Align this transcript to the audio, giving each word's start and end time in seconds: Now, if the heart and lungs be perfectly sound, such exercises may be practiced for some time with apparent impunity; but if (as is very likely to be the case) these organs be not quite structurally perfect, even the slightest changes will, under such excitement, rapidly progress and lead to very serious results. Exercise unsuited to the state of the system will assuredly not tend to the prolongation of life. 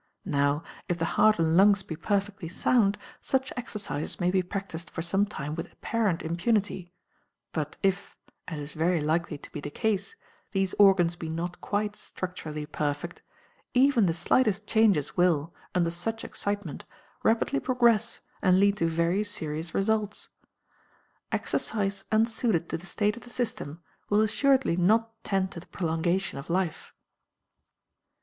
Now, 0.25 0.63
if 0.89 0.97
the 0.97 1.05
heart 1.05 1.37
and 1.37 1.55
lungs 1.55 1.83
be 1.83 1.95
perfectly 1.95 2.49
sound, 2.49 2.97
such 3.21 3.53
exercises 3.55 4.19
may 4.19 4.31
be 4.31 4.41
practiced 4.41 4.89
for 4.89 5.03
some 5.03 5.27
time 5.27 5.53
with 5.53 5.71
apparent 5.71 6.23
impunity; 6.23 6.91
but 7.51 7.77
if 7.83 8.17
(as 8.47 8.59
is 8.59 8.73
very 8.73 8.99
likely 8.99 9.37
to 9.37 9.51
be 9.51 9.59
the 9.59 9.69
case) 9.69 10.15
these 10.53 10.73
organs 10.79 11.15
be 11.15 11.29
not 11.29 11.61
quite 11.61 11.95
structurally 11.95 12.65
perfect, 12.65 13.21
even 13.75 14.07
the 14.07 14.13
slightest 14.15 14.65
changes 14.65 15.15
will, 15.17 15.53
under 15.75 15.91
such 15.91 16.23
excitement, 16.23 16.83
rapidly 17.21 17.59
progress 17.59 18.21
and 18.41 18.59
lead 18.59 18.77
to 18.77 18.87
very 18.87 19.23
serious 19.23 19.75
results. 19.75 20.29
Exercise 21.31 22.05
unsuited 22.11 22.67
to 22.69 22.75
the 22.79 22.87
state 22.87 23.15
of 23.17 23.21
the 23.21 23.29
system 23.29 23.83
will 24.09 24.21
assuredly 24.21 24.75
not 24.75 25.11
tend 25.23 25.51
to 25.51 25.59
the 25.59 25.67
prolongation 25.67 26.39
of 26.39 26.49
life. 26.49 26.91